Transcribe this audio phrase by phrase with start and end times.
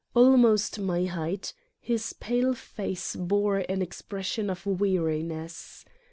[0.15, 5.85] Almost my height, his pale face bore an expression of weariness.